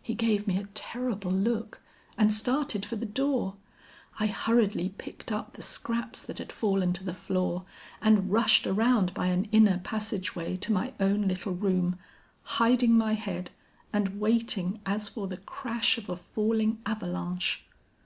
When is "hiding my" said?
12.56-13.12